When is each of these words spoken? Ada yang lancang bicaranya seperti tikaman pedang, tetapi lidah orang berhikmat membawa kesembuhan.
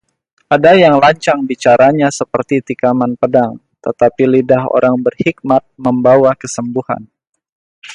Ada 0.55 0.71
yang 0.83 0.95
lancang 1.03 1.39
bicaranya 1.49 2.07
seperti 2.19 2.55
tikaman 2.67 3.11
pedang, 3.21 3.53
tetapi 3.85 4.23
lidah 4.33 4.63
orang 4.77 4.95
berhikmat 5.05 5.61
membawa 5.85 6.31
kesembuhan. 6.41 7.01